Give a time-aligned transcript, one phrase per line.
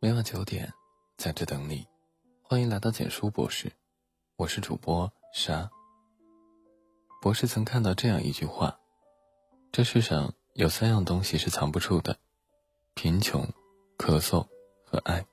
[0.00, 0.72] 每晚九点，
[1.16, 1.84] 在这等你。
[2.40, 3.72] 欢迎来到简书博士，
[4.36, 5.68] 我是主播沙。
[7.20, 8.78] 博士曾看到这样一句话：
[9.72, 12.16] 这世上有三样东西是藏不住的，
[12.94, 13.44] 贫穷、
[13.98, 14.46] 咳嗽
[14.84, 15.26] 和爱。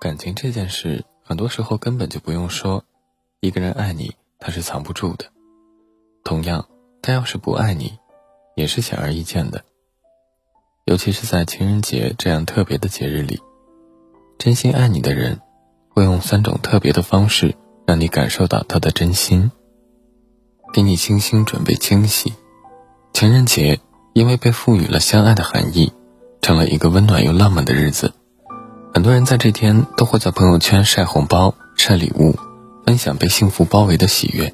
[0.00, 2.84] 感情这件事，很多时候根本就不用说，
[3.38, 5.26] 一个人爱你，他是藏不住的；
[6.24, 6.68] 同样，
[7.00, 7.96] 他要是不爱你，
[8.56, 9.64] 也是显而易见的。
[10.84, 13.40] 尤其是在情人节这样特别的节日里。
[14.42, 15.40] 真心爱你的人，
[15.88, 17.54] 会用三种特别的方式
[17.86, 19.52] 让你感受到他的真心，
[20.72, 22.32] 给你精心准备惊喜。
[23.12, 23.78] 情人节
[24.14, 25.92] 因为被赋予了相爱的含义，
[26.40, 28.14] 成了一个温暖又浪漫的日子。
[28.92, 32.34] 很多人在这天都会在朋友圈晒红包、晒礼物，
[32.84, 34.52] 分享被幸福包围的喜悦。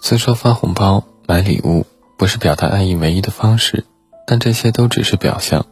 [0.00, 1.86] 虽说发红包、买礼物
[2.18, 3.84] 不是表达爱意唯一的方式，
[4.26, 5.64] 但这些都只是表象，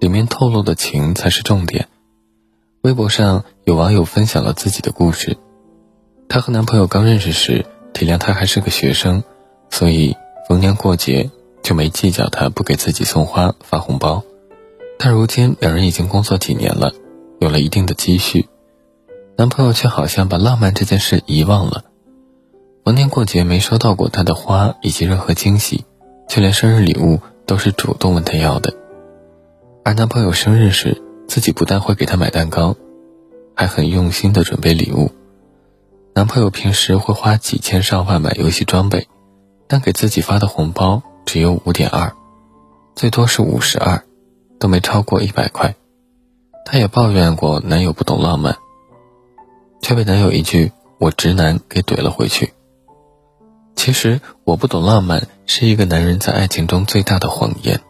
[0.00, 1.88] 里面透露的情才是重点。
[2.82, 5.36] 微博上有网友分享了自己的故事，
[6.28, 9.24] 她和男朋友刚认识时，体谅他还是个学生，
[9.68, 10.16] 所以
[10.48, 11.28] 逢年过节
[11.60, 14.22] 就没计较他不给自己送花发红包。
[14.96, 16.92] 但如今两人已经工作几年了，
[17.40, 18.48] 有了一定的积蓄，
[19.36, 21.84] 男朋友却好像把浪漫这件事遗忘了。
[22.84, 25.84] 逢年过节没收到过她的花以及任何惊喜，
[26.28, 28.72] 就连生日礼物都是主动问他要的，
[29.84, 31.02] 而男朋友生日时。
[31.28, 32.74] 自己不但会给他买蛋糕，
[33.54, 35.12] 还很用心的准备礼物。
[36.14, 39.06] 男朋友平时会花几千上万买游戏装备，
[39.68, 42.12] 但给自己发的红包只有五点二，
[42.96, 44.02] 最多是五十二，
[44.58, 45.76] 都没超过一百块。
[46.64, 48.56] 她也抱怨过男友不懂浪漫，
[49.82, 52.54] 却被男友一句“我直男”给怼了回去。
[53.76, 57.80] 其实我不懂浪漫是一个男人在爱情中最大的谎言。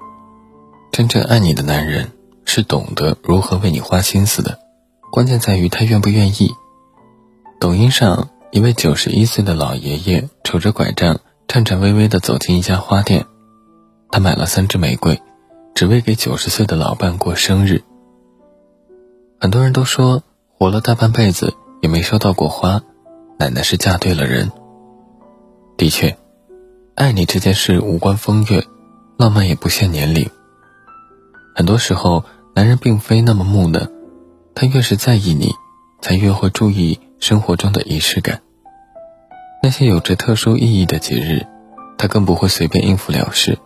[0.91, 2.18] 真正爱你的男人。
[2.51, 4.59] 是懂得如何为你花心思的，
[5.13, 6.51] 关键在于他愿不愿意。
[7.61, 13.27] 抖音上一位九十一岁的老爷爷拄着拐杖，颤颤巍巍地走进一家花店，
[14.11, 15.21] 他买了三支玫瑰，
[15.75, 17.83] 只为给九十岁的老伴过生日。
[19.39, 20.23] 很多人都说，
[20.57, 21.53] 活了大半辈子
[21.83, 22.81] 也没收到过花，
[23.39, 24.51] 奶奶是嫁对了人。
[25.77, 26.17] 的确，
[26.95, 28.65] 爱你这件事无关风月，
[29.19, 30.31] 浪漫也不限年龄。
[31.55, 32.25] 很多时候。
[32.59, 33.89] 男人并非那么木讷，
[34.53, 35.55] 他越是在意你，
[36.01, 38.43] 才越会注意生活中的仪式感。
[39.63, 41.47] 那些有着特殊意义的节日，
[41.97, 43.57] 他更不会随便应付了事。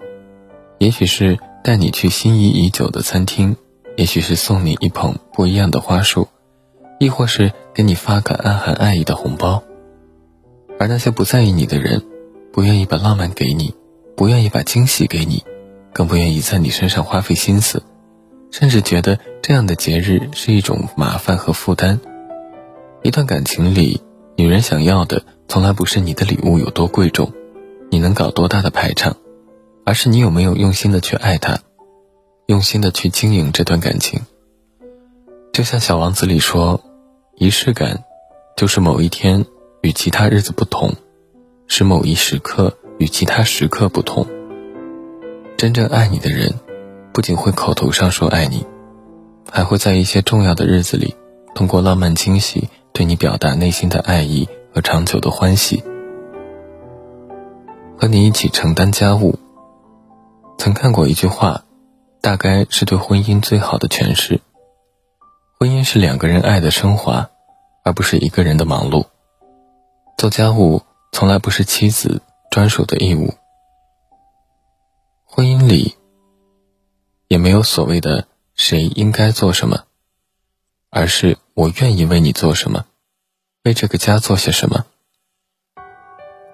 [0.77, 3.57] 也许是带你去心仪已久的餐厅，
[3.97, 6.29] 也许是送你一捧不一样的花束，
[7.01, 9.63] 亦或是给你发个暗含爱意的红包。
[10.79, 12.03] 而那些不在意你的人，
[12.53, 13.75] 不愿意把浪漫给你，
[14.15, 15.43] 不愿意把惊喜给你，
[15.95, 17.83] 更不愿意在你身上花费心思。
[18.53, 21.99] 甚至觉得这样的节日是一种麻烦和负担。
[23.03, 24.01] 一段感情里，
[24.37, 27.33] 女人想要的从来不是你的礼物有多贵重，
[27.91, 29.17] 你能搞多大的排场，
[29.85, 31.59] 而是你有没有用心的去爱她，
[32.47, 34.21] 用心的去经营这段感情。
[35.53, 36.81] 就像《小王子》里说，
[37.37, 38.05] 仪式感，
[38.57, 39.47] 就是某一天
[39.81, 40.95] 与其他日子不同，
[41.67, 44.27] 使某一时刻与其他时刻不同。
[45.57, 46.53] 真正爱你的人。
[47.13, 48.67] 不仅会口头上说爱你，
[49.51, 51.15] 还会在一些重要的日子里，
[51.55, 55.85] 通过浪漫惊喜对你表达内心的爱意和长久的欢喜，
[57.99, 59.39] 和你一起承担家务。
[60.57, 61.65] 曾看过一句话，
[62.23, 64.41] 大概是对婚姻最好的诠释：
[65.61, 67.29] 婚姻是两个人爱的升华，
[67.85, 69.05] 而不是一个人的忙碌。
[70.17, 70.81] 做家务
[71.13, 73.35] 从来不是妻子专属的义务。
[75.27, 75.95] 婚姻里。
[77.33, 79.85] 也没有所谓的谁应该做什么，
[80.91, 82.85] 而是我愿意为你做什么，
[83.65, 84.85] 为这个家做些什么。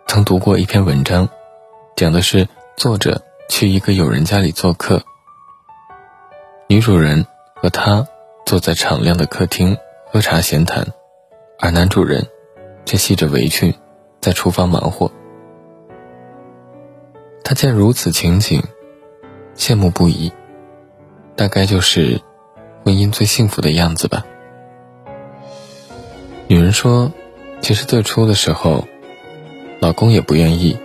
[0.07, 1.31] 曾读过一篇文章，
[1.97, 5.03] 讲的是作者去一个友人家里做客，
[6.69, 7.27] 女主人
[7.57, 8.07] 和他
[8.47, 9.77] 坐在敞亮的客厅
[10.07, 10.87] 喝茶闲谈，
[11.59, 12.25] 而男主人
[12.87, 13.75] 却系着围裙
[14.21, 15.11] 在厨房忙活。
[17.43, 18.63] 他见如此情景，
[19.57, 20.33] 羡慕不已。
[21.39, 22.21] 大概就是
[22.85, 24.27] 婚姻最幸福的样子吧。
[26.49, 27.13] 女人说
[27.63, 28.89] ：“其实最初的时候，
[29.79, 30.77] 老公也不愿意，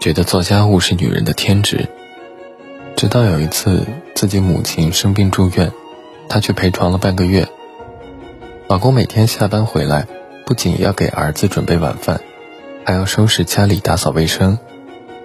[0.00, 1.88] 觉得做家务是女人的天职。
[2.96, 3.86] 直到有一次
[4.16, 5.70] 自己母亲生病住院，
[6.28, 7.46] 她去陪床了半个月。
[8.66, 10.08] 老公每天下班回来，
[10.44, 12.20] 不仅要给儿子准备晚饭，
[12.84, 14.58] 还要收拾家里、打扫卫生。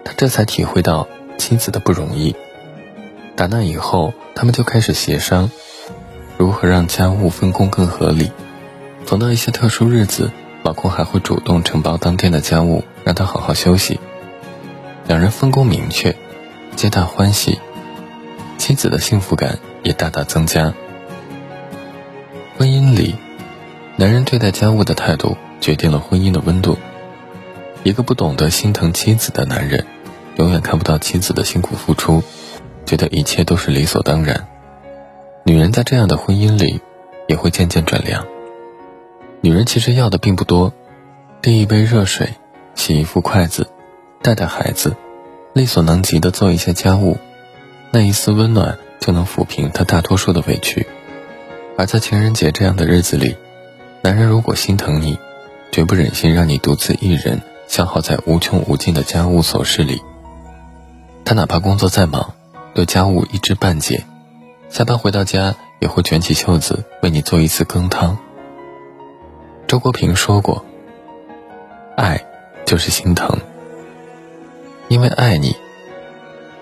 [0.04, 1.08] 他这才体会到
[1.40, 2.36] 妻子的不容易。
[3.40, 5.52] 打那以后。”他们就开始协商，
[6.38, 8.32] 如何让家务分工更合理。
[9.06, 10.32] 逢到一些特殊日子，
[10.64, 14.00] 老公还会主动承包当天的家务，让他好好休息。
[15.08, 16.16] 两人分工明确，
[16.78, 17.60] 皆大欢喜，
[18.58, 20.74] 妻子的幸福感也大大增加。
[22.58, 23.16] 婚姻里，
[23.98, 26.78] 男人对待家务的态度决定了婚姻的温度。
[27.84, 29.86] 一个不懂得心疼妻子的男人，
[30.38, 32.24] 永远看不到妻子的辛苦付出，
[32.90, 34.48] 觉得一切都是理所当然。
[35.44, 36.82] 女人在这样的婚姻里，
[37.28, 38.26] 也会渐渐转凉。
[39.42, 40.74] 女人其实要的并不多，
[41.40, 42.34] 递一杯热水，
[42.74, 43.70] 洗一副筷子，
[44.24, 44.96] 带带孩子，
[45.54, 47.20] 力所能及的做一些家务，
[47.92, 50.88] 那一丝温暖就能抚平她大多数的委屈。
[51.78, 53.38] 而在情人节这样的日子里，
[54.02, 55.20] 男人如果心疼你，
[55.72, 57.40] 绝不忍心让你独自一人。
[57.68, 60.02] 消耗在无穷无尽的家务琐事里，
[61.24, 62.34] 他哪怕工作再忙，
[62.80, 64.06] 对家务一知半解，
[64.70, 68.18] 下班回到家也会卷起袖子为你做一次羹汤。
[69.68, 70.64] 周国平说过
[71.98, 72.24] ：“爱
[72.66, 73.38] 就是心疼，
[74.88, 75.58] 因为爱你，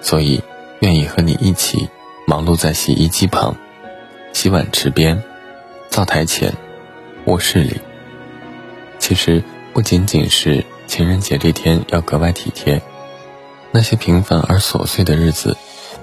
[0.01, 0.41] 所以
[0.79, 1.87] 愿意和你一起
[2.25, 3.55] 忙碌在洗衣机旁、
[4.33, 5.21] 洗碗池边、
[5.87, 6.51] 灶台前、
[7.25, 7.79] 卧室里。”
[8.97, 10.65] 其实不仅仅是。
[10.87, 12.81] 情人节这天要格外体贴，
[13.71, 15.57] 那些平凡而琐碎的日子，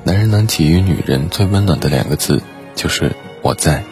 [0.05, 2.43] 男人能给予女人最温暖的两个字
[2.75, 3.85] 就是“我在”。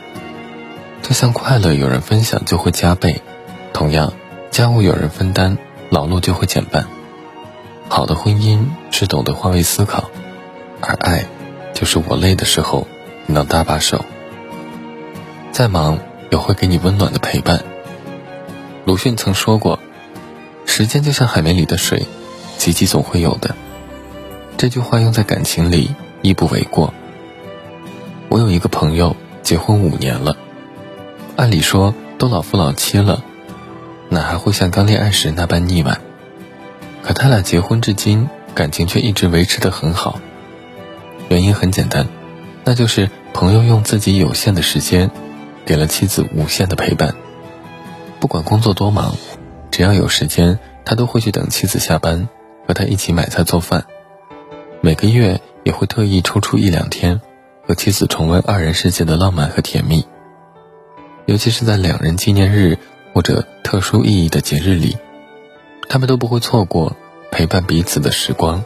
[1.01, 3.23] 就像快乐有人分享就会加倍，
[3.73, 4.13] 同样，
[4.51, 5.57] 家务有人分担，
[5.89, 6.87] 劳碌就会减半。
[7.89, 10.11] 好的婚姻是懂得换位思考，
[10.83, 11.25] 而爱，
[11.73, 12.87] 就是我累的时候，
[13.27, 14.05] 你能搭把手。
[15.51, 15.99] 再忙
[16.31, 17.65] 也会给你温暖的陪伴。
[18.85, 19.79] 鲁迅曾说过。
[20.65, 22.07] 时间就像海绵里的水，
[22.57, 23.55] 挤挤总会有的。
[24.63, 25.93] 这句话用在感情里
[26.23, 26.95] 亦不为过。
[28.29, 30.37] 我有一个朋友结婚五年了，
[31.35, 33.25] 按理说都老夫老妻了，
[34.09, 35.99] 哪还会像刚恋爱时那般腻歪？
[37.03, 40.21] 可他俩结婚至今，感情却一直维持得很好。
[41.29, 42.07] 原因很简单，
[42.63, 45.11] 那就是朋友用自己有限的时间，
[45.67, 47.17] 给了妻子无限的陪伴。
[48.21, 49.17] 不管工作多忙。
[49.73, 52.29] 只要有时间，他都会去等妻子下班，
[52.69, 53.87] 和她一起买菜做饭。
[54.85, 57.21] 每个月也会特意抽出一两天，
[57.65, 60.05] 和妻子重温二人世界的浪漫和甜蜜。
[61.27, 62.77] 尤其是在两人纪念日
[63.15, 64.99] 或者特殊意义的节日里，
[65.89, 66.97] 他们都不会错过
[67.31, 68.65] 陪伴彼此的时光。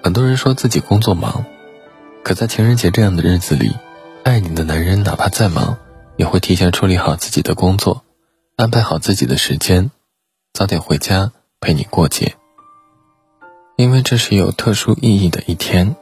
[0.00, 1.44] 很多人说自己工作忙，
[2.22, 3.74] 可在情人节这样的日子里，
[4.22, 5.76] 爱你的男人哪怕再忙，
[6.16, 8.04] 也会提前处理好自己的工作。
[8.54, 9.90] 安排好自己的时间，
[10.52, 12.36] 早点回家陪你过节。
[13.76, 15.96] 因为这是有特殊意义的一天，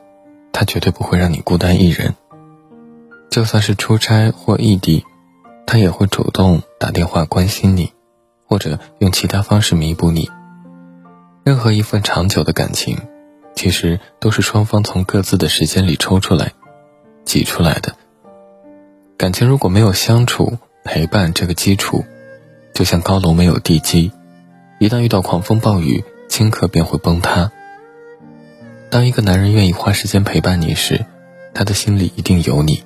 [0.53, 2.15] 他绝对不会让你孤单一人。
[3.31, 5.05] 就算是出差或异地，
[5.67, 7.93] 他也会主动打电话关心你，
[8.47, 10.31] 或者用其他方式弥补你。
[11.43, 12.97] 任何一份长久的感情，
[13.57, 16.53] 其实都是双方从各自的时间里抽出来、
[17.25, 17.97] 挤出来的。
[19.17, 22.05] 感情如果没有相处、陪伴这个基础，
[22.73, 24.13] 就像高楼没有地基，
[24.79, 27.51] 一旦遇到狂风暴雨，顷刻便会崩塌。
[28.95, 31.05] 当一个男人愿意花时间陪伴你时，
[31.53, 32.85] 他的心里一定有你。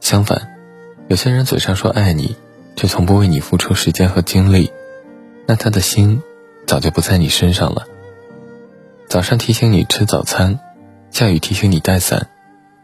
[0.00, 0.56] 相反，
[1.06, 2.34] 有些人嘴上说爱你，
[2.74, 4.72] 却从不为你付出时间和精力，
[5.46, 6.20] 那他的心
[6.66, 7.86] 早就不在你身上了。
[9.06, 10.58] 早上提醒你吃早餐，
[11.12, 12.26] 下雨提醒你带伞，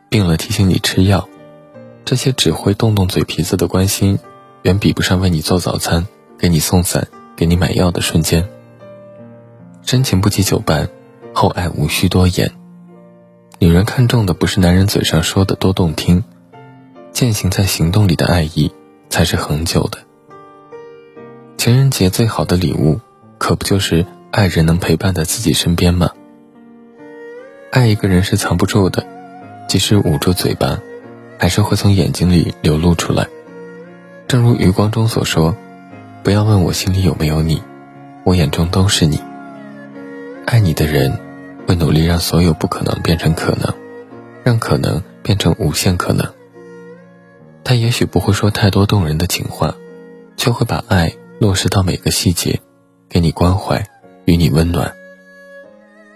[0.08, 1.28] 病了提醒你吃药，
[2.04, 4.20] 这些只会动动嘴皮子的关心。
[4.62, 6.06] 远比不上为你做早餐、
[6.38, 8.48] 给你送伞、给你买药的瞬间。
[9.82, 10.88] 深情不及久伴，
[11.34, 12.52] 厚爱无需多言。
[13.58, 16.24] 女人看重的不是男人嘴上说的多动听，
[17.12, 18.72] 践行在行动里的爱意
[19.08, 19.98] 才是恒久的。
[21.56, 23.00] 情人节最好的礼物，
[23.38, 26.10] 可不就是爱人能陪伴在自己身边吗？
[27.70, 29.06] 爱一个人是藏不住的，
[29.68, 30.80] 即使捂住嘴巴，
[31.38, 33.28] 还是会从眼睛里流露出来。
[34.26, 35.54] 正如余光中所说
[36.24, 37.62] ：“不要问我心里有没有你，
[38.24, 39.20] 我眼中都是你。
[40.46, 41.18] 爱你的人，
[41.66, 43.74] 会努力让所有不可能变成可能，
[44.42, 46.32] 让可能变成无限可能。
[47.64, 49.74] 他也许不会说太多动人的情话，
[50.36, 52.60] 却会把爱落实到每个细节，
[53.08, 53.86] 给你关怀，
[54.24, 54.92] 与你温暖。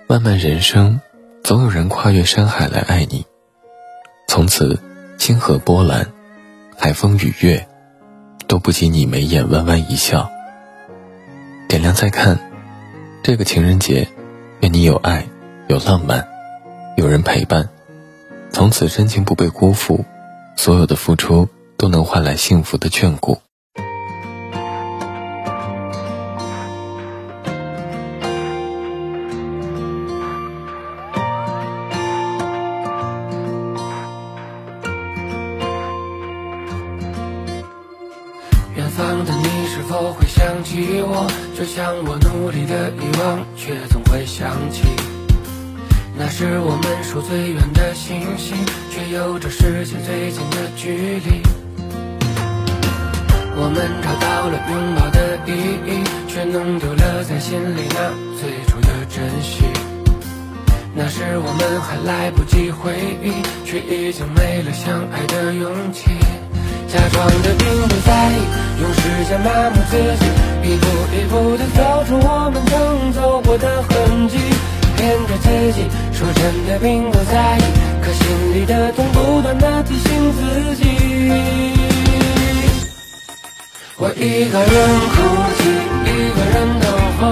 [0.07, 1.01] 漫漫人生，
[1.43, 3.25] 总有人跨越山海来爱你。
[4.27, 4.79] 从此，
[5.19, 6.09] 星河波澜，
[6.77, 7.67] 海风雨月。”
[8.47, 10.31] 都不及你眉眼弯弯一笑。
[11.67, 12.44] 点亮再看，
[13.25, 14.07] 这个情人节，
[14.61, 15.27] 愿你有爱，
[15.67, 16.29] 有浪漫，
[16.95, 17.71] 有人陪伴，
[18.53, 20.05] 从此深情不被辜负，
[20.57, 23.39] 所有的付出都能换来幸福的眷顾。
[40.45, 41.27] 想起我？
[41.57, 44.83] 就像我努力的遗忘，却总会想起。
[46.19, 48.55] 那是我们数最远的星星，
[48.91, 51.41] 却有着世界最近的距离。
[53.57, 55.51] 我们找到了拥抱的意
[55.89, 59.65] 义，却弄丢了在心里那最初的珍惜。
[60.95, 63.33] 那时我们还来不及回忆，
[63.65, 66.11] 却已经没了相爱的勇气。
[66.95, 68.39] 假装的并不在意，
[68.81, 70.25] 用时间麻木自己，
[70.63, 74.39] 一步一步的走出我们曾走过的痕迹。
[74.97, 77.63] 骗着自己，说真的并不在意，
[78.01, 80.85] 可心里的痛不断的提醒自己。
[83.97, 85.17] 我一个人哭
[85.59, 85.61] 泣，
[86.07, 86.87] 一个人等
[87.19, 87.23] 候，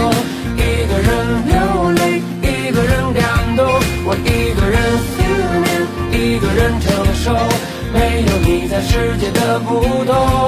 [9.52, 10.41] 的不同。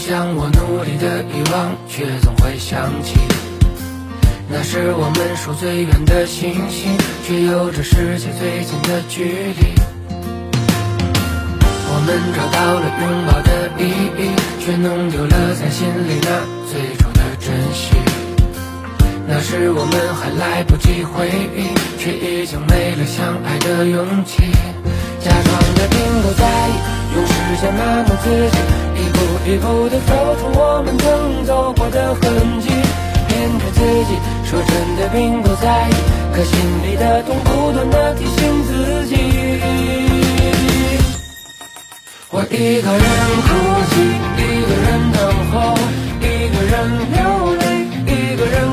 [0.00, 3.20] 像我努力的遗忘，却总会想起。
[4.48, 9.76] 那是我们数最远的星星，却有着世界最近的距离。
[11.92, 14.32] 我们找到了拥抱的意义，
[14.64, 17.92] 却弄丢了在心里那最初的珍惜。
[19.28, 21.68] 那时我们还来不及回忆，
[22.00, 24.50] 却已经没了相爱的勇气。
[25.20, 26.72] 假装的并不在意，
[27.14, 28.56] 用时间麻木自己，
[29.50, 32.22] 一步一步的走出我们曾走过的痕
[32.60, 32.68] 迹。
[33.26, 34.14] 骗着自己，
[34.44, 35.92] 说真的并不在意，
[36.32, 39.16] 可心里的痛不断的提醒自己。
[42.30, 43.02] 我一个人
[43.42, 43.48] 哭
[43.90, 43.92] 泣，
[44.38, 45.18] 一个人等
[45.50, 45.74] 候，
[46.20, 46.72] 一个人
[47.12, 47.18] 流
[47.56, 47.62] 泪，
[48.06, 48.69] 一个人。